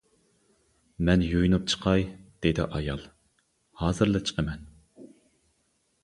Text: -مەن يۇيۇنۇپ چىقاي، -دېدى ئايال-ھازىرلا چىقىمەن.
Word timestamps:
-مەن 1.07 1.25
يۇيۇنۇپ 1.25 1.67
چىقاي، 1.73 2.05
-دېدى 2.45 2.65
ئايال-ھازىرلا 2.77 4.23
چىقىمەن. 4.31 4.65